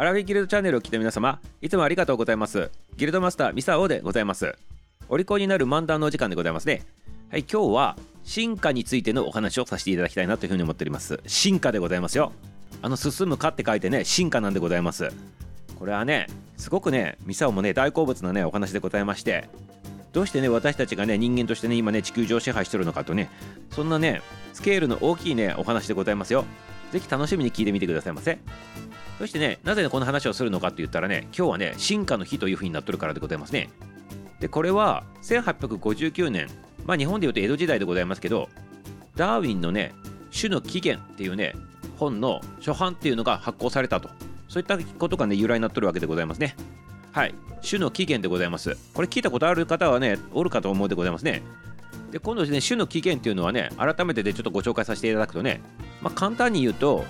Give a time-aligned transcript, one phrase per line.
[0.00, 2.70] アラフィギルドチャンネルを聞いた皆様いつもありがとうございます。
[2.96, 4.56] ギルドマスターミサオでございます。
[5.10, 6.86] お利口になる漫談のお時間でございますね。
[7.30, 11.20] はい今日は進化についてのお話をさせていただきたいなというふうに思っております。
[11.26, 12.32] 進化でございますよ。
[12.80, 15.10] あの進むかって書いてね進化なんでございます。
[15.78, 19.50] これはねすごくねミサオもね大好物なねお話でございまして
[20.14, 23.28] どうしてね私たちがね人間としてね今ね地球上支配してるのかとね
[23.70, 24.22] そんなね
[24.54, 26.46] スケールの大きいねお話でございますよ。
[26.90, 28.38] ぜひ楽しみに聞いてみてくださいませ。
[29.20, 33.68] そしてねなぜこの話をするのかって言ったらね今日はね進化の日というふうになっとるからでございますね。
[34.40, 36.48] でこれは1859年
[36.86, 38.48] まあ日本でいうと江戸時代でございますけど
[39.16, 39.92] ダーウィンのね
[40.34, 41.54] 種の起源っていうね
[41.98, 44.08] 本の初版っていうのが発行されたと。
[44.48, 46.56] そういったことがね由来になっとるわけでございますね。
[47.12, 47.34] はい。
[47.62, 48.74] 種の起源でございます。
[48.94, 51.42] これ聞いたことある方はねおるかと思うでございますね。
[52.10, 55.60] で今度ですね種の起源っていうのはね改めてでちょっとご紹介させていただくとね
[56.00, 57.04] まあ簡単に言うと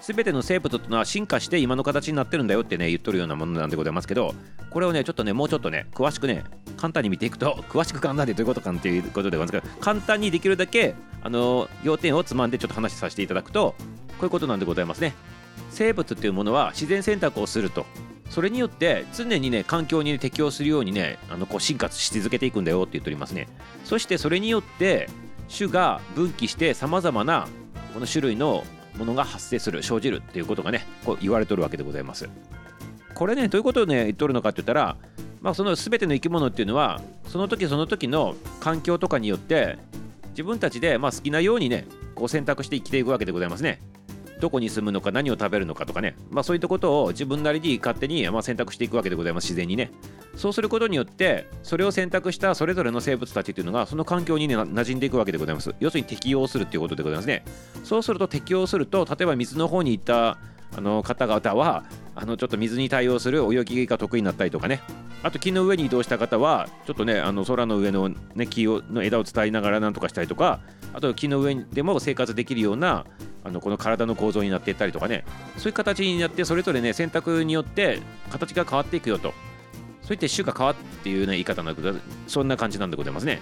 [0.00, 4.34] 全ての生物っていうのは進化して今の形になってるんだよってね言っとるようなものなんでございますけど
[4.70, 6.44] これをねちょっとねもうちょっとね詳しくね
[6.76, 15.14] 簡単に見ていくと詳しく簡単でどういうことかっていうことでございますけど簡単にできるだけあの要点をつまんでちょっと話させていただくとこういうことなんでございますね。
[15.70, 17.86] 生物っていうものは自然選択をすると
[18.30, 23.48] それによって常にね環境に適応するようにねあのこう進化し続けていくんだよって言っておりますね。
[23.84, 25.08] そしてそれによって
[25.54, 27.48] 種が分岐してさまざまな
[27.94, 28.64] この種類の
[28.96, 32.28] ものが発生する生じるっていうことがねこう言われとるわけでございます。
[33.14, 34.96] これねどういうことをね言っとるのかって言ったら
[35.40, 39.78] まあその全ての生き物っていうのはその時その時の環境とかによって
[40.30, 43.80] 自分たちでま好きなようにねこう選択して生きていくわけでございますね。
[44.40, 49.90] どこに住むのか何を食べるのかとかね、まあ、そういったことを自分なりに勝手にま選択していくわけでございます自然にね。
[50.36, 55.74] そうすることによってそれを選択したそれぞれの生物たちというのがその環境に、ね、馴染んでいくわけでございます。
[55.80, 57.44] 要するに適応するっていうことでございますね。
[57.84, 60.38] そうすると適応すると例えば水の方に行った
[60.76, 61.84] あの方々は
[62.14, 64.80] あのちょっと水に対応する泳ぎが得意になったりとかね。
[65.22, 70.60] あと木の上に移動した方はちょっとねあの空の上の、ね、木をの枝を伝いながらなんとかしたりとか
[70.92, 73.06] あと木の上でも生活できるような
[73.46, 75.24] あのこの体の構造になっていったりとかね。
[75.56, 79.32] そういう形になってそれぞれね選択によって形が変わっていくよと。
[80.02, 81.98] そういった種が変わっていう、ね、言い方なんだけど
[82.28, 83.40] そんな感じなんでございますね。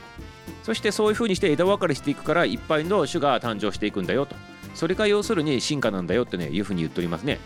[0.62, 4.36] そしてそういう風にして枝分かれしていくからいっぱいの種が誕生していくんだよと。
[4.74, 7.38] それが要するに進化なんだよってねいう風に言っておりますね。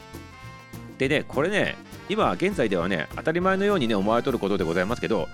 [0.99, 1.77] でねこれね
[2.09, 5.29] 今現在ではね当たり前のようにね思われとることでございますけど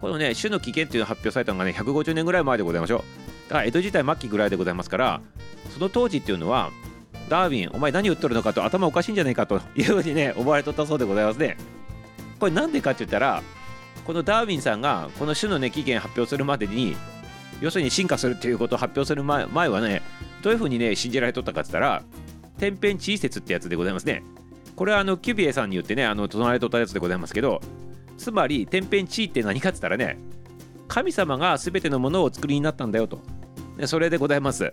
[0.00, 3.19] このね種の起源っていうのが発表されたのがね150年ぐらい前でございましょう。
[3.50, 5.20] だから江戸時代末期ぐらいでございますから
[5.74, 6.70] その当時っていうのは
[7.28, 11.56] ダーウィンお前何言っとるのかと頭おかしいんじゃないかというふうにね思われとったそうでございますね。
[12.38, 13.42] これなんでかって言ったら
[14.06, 16.96] このダーウィンさんがこの種のね起源発表するまでに
[17.60, 20.02] 要するに進化するっていうことを発表する前はね
[20.42, 22.02] どういうふうにね信じられとったかって言ったら
[22.58, 24.22] 天変地異説ってやつでございますね。
[24.76, 27.60] これはあのキュビエさんによってねあの唱えとったやつでございますけど
[28.16, 30.18] つまり天変地異って何かって言ったらね
[30.88, 33.20] 神様が全てのものをお作りになったんだよと。
[33.86, 34.72] それでございます。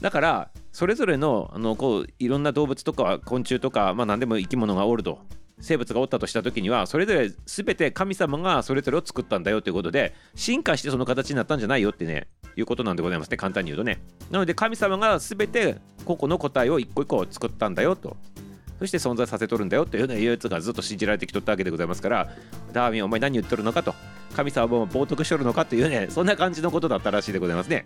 [0.00, 5.18] だからそれぞれのあのこういろんな動物とか昆虫とか、まあ、何でも生き物がおると。
[5.60, 13.36] 生物がおったとした時にはそれぞれ全て神様がそれぞれを作ったんだよということで進化してその形になったんじゃないよってねいうことなんでございますね。
[13.36, 14.00] 簡単に言うとね。
[14.30, 18.16] なので神様が全て個々の個体を一個一個作ったんだよと。
[18.78, 22.28] そして存在させとるんだよっていうようなやつがずっと信じられてきとったわけでございますから
[22.72, 23.94] ダーウィンお前何言っとるのかと。
[24.36, 27.84] 神様も冒涜しとるのかというねそんな感じのことだったらしいでございますね。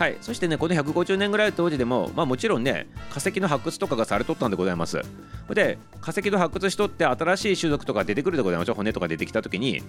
[0.00, 5.02] はい、そしてねこの150年ぐらい当時でも、まあ、もちろんね化石の発掘とかがされとったんでございます。
[5.50, 9.82] で化石の発掘しとって新しい種族とか出てくるでございます骨とか出てきた時に。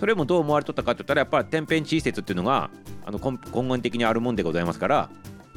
[0.00, 2.70] それもどう思われとったかって言ったらやっぱり天変地異説っていうのが
[3.04, 5.10] あの根本的にあるもんでございますから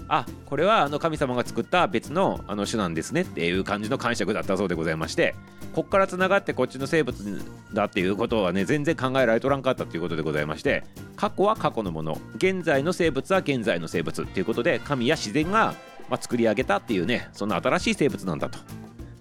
[0.08, 5.36] あこれはあの神様が作った別のあの種なんですねっていう感じの解釈だったそうでございまして
[5.74, 7.44] こっからつながってこっちの生物
[7.74, 10.84] だっていうことはね全然考えられとらんかったということでございまして
[11.16, 15.74] 過去は過去のもの現在の生物は現在の生物っていうことで神や自然が、
[16.10, 18.60] ま、作り上げたっていうねそんな新しい生物なんだと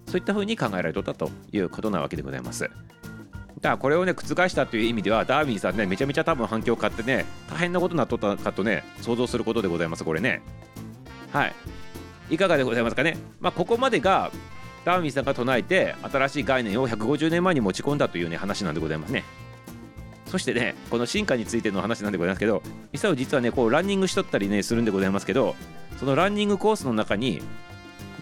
[0.07, 2.71] そういったふうに考えられとったということなわけでございます。
[3.65, 10.43] だからこれをね覆したという意味ではダーウィンさんねめちゃめちゃ多分反響を買ってね大変なことになっとったかとね想像することでございますこれね
[11.35, 11.55] はい。
[12.31, 13.19] いかがでございますかね？
[13.41, 14.31] まあここまでが
[14.85, 19.25] ダーウィンさんが唱えて新しい概念を150年前に持ち込んだというね話なんでございますね。
[20.27, 25.55] そしてねこの進化についての話なんでございますけどミサオ実はねこうランニングしとったりねするんでございますけど
[25.99, 27.43] そのランニングコースの中に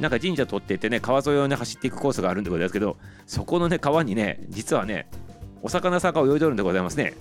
[0.01, 5.07] なんか神社通っていってね川沿いをね走っていくコースがあるんでございますけどそこのね川にね実はね
[5.63, 7.15] お魚さんが泳いでるんでございますね。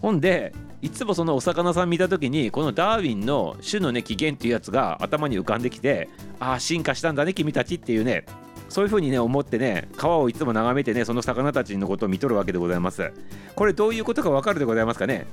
[0.00, 6.08] ほんでいつもそのお魚さん見た時にこのダーウィンの種のね起源っていうやつが頭に浮かんできて
[6.38, 8.24] ああ進化したんだね君たちっていうね
[8.68, 13.12] そういうふうにね思ってね川をいつも眺めてねその魚たちのことを見とるわけでございます。
[13.56, 15.26] これどういうことかわかるでございますかね？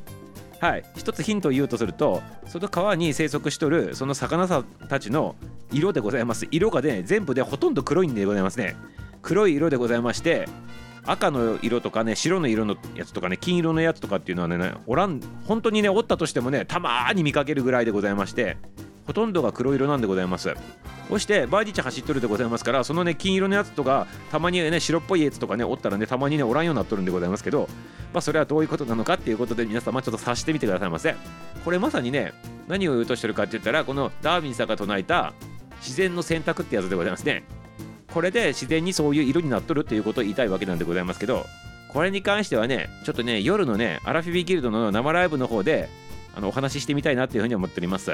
[0.61, 0.85] はい。
[0.95, 5.35] 一つヒントを言うとするとその川に生息しとるその魚さたちの
[5.71, 6.47] 色でございます。
[6.49, 8.75] 色がね全部でほとんど黒いんでございますね。
[9.21, 10.47] 黒い色でございまして
[11.05, 18.57] 赤の色とかね白の色のやつとかね金色のやつとかっていうのはねおらん本当にねおったとしてもねたまに見かけるぐらいでございまして
[19.05, 20.53] ほとんどが黒色なんでございます。
[21.07, 27.69] そしてバーディチャ走っとるでございますからそのね金色のやつとかたまにね白っぽいやつとかねおったらねたまにねおらんようになっとるんでございますけど
[28.11, 31.15] まあそれはどういうことなのかっていうことで皆様ちょっと察してみてくださいませ
[31.63, 32.33] これまさにね
[32.67, 35.33] 何を言うとしてるかって言ったらこのダーウィンさんが唱えた
[35.81, 37.43] 自然の選択ってやつでございますね。
[38.15, 41.45] これで自然にそういう色になっとるっていうことを言いたいわけなんでございますけど
[41.89, 45.89] これに関してはねちょっとね夜のねアラフィビギルドの生ライブの方で
[46.33, 48.11] あのお話ししてみたいなっていうふうに思っております。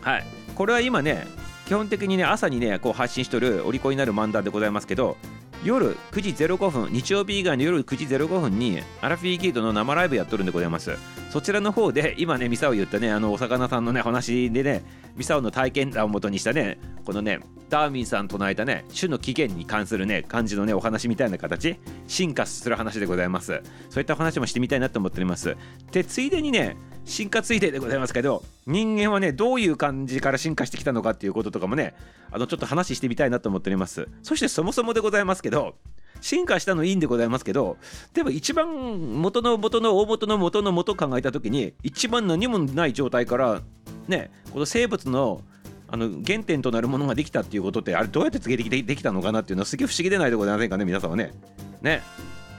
[0.00, 0.24] はい。
[0.54, 1.26] これは今ね
[1.66, 5.18] 基本的にね朝にねこう発信しとるお利口になる漫談でございますけど
[5.62, 10.96] 夜9時05分日曜日以外の夜9時05分にアラフィーギルドの生ライブやっとるんでございます。
[11.30, 14.82] そちらの方で今ねミサオ言ったねあのお魚さんのね話でね
[15.16, 23.62] ミサオの体験談をもとにしたねこのねダーウィンさん唱えたね種の起源に関するね感じのねお話みたいな形進化する話でございます。
[23.90, 25.56] そういった話もしてみたいなと思っております。
[25.92, 31.94] でついでにね進化ついででございますけど人間はねどういう感じから進化してきたのかっていうこととかもね
[32.30, 34.08] あのちょっと話してみたいなと思っております。
[34.22, 35.76] そしてそもそもでございますけど
[36.20, 37.76] 進化したのいいんでございますけど
[38.14, 43.62] でも一番元の元の大元の元の元考えた時に一番何もない状態から
[44.08, 45.42] ねこの生物の
[45.88, 51.32] あの原点となるものができたっていうことってあれどうやって告げできたのかなっていうのはすげえ不思議でないでございませんかね皆さんはね。
[51.80, 52.02] ね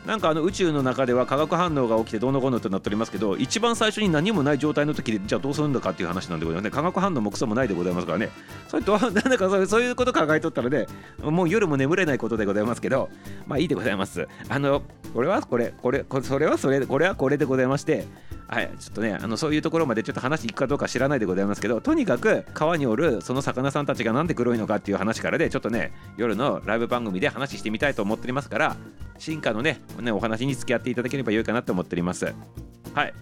[0.07, 6.71] なんかあの宇宙の中では化学反応が起きてどうのこうのってなっておりますけど一番最初に何もない状態の時でじゃあどうするんだかっていう話なんでございますね。
[6.71, 8.29] 化学反応もクソもないでございますからね。
[8.69, 10.87] それとなんかそういうこと考えとったらね
[11.21, 13.09] もう夜も眠れないことでございますけど
[13.45, 14.29] まあいいでございます。
[14.47, 14.81] あの
[15.13, 18.05] これはこれこれそれはそれこれはこれでございまして
[18.47, 28.77] はいちょっとねあのそういうところまでちょっと話いくかどうか知らないでございますけどとにかく川におるその魚さんたちが何で黒いのかっていう話からでちょっとね夜のライブ番組で話してみたいと思っておりますから
[29.17, 32.33] 進化のねお話に付き合っていただければよいかなと思っております。
[32.93, 33.13] はい。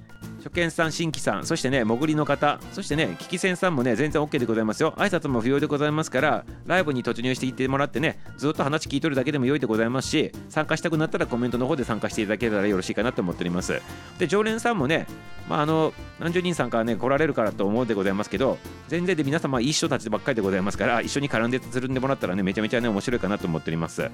[0.45, 4.93] 初見さん、新規さん、そしてね、潜りの方、そしてね、危機戦さんもね、全然 OK でございますよ。
[4.95, 13.81] 挨拶も不要でございますから、ライブに突入していってもらってね、ずっと話聞いとるだけでも良いでございますし、参加したくなったらコメントの方で参加していただけたらよろしいかなと思っております。
[14.19, 15.07] で、常連さんもね、
[15.49, 24.11] まあ、あの、何十人さんからね、来られるからと思うでございますけど、全然で皆様一緒たちばっかりでございますから、一緒に絡んでつるんでもらったらね、めちゃめちゃね、面白いかなと思っております。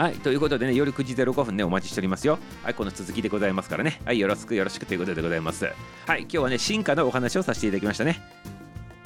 [0.00, 2.38] はい、ということでね、夜9時05分ね、お待ちしておりますよ。
[2.62, 4.00] はい、この続きでございますからね。
[4.06, 5.66] はい、よろしくよろしくということでございます。
[6.06, 8.18] はい、今日はね、進化のお話をさせていただきましたね。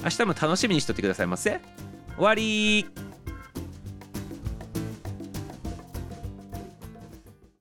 [0.01, 1.59] 明日も楽しみにしとってくださいませ。
[2.15, 2.85] 終わり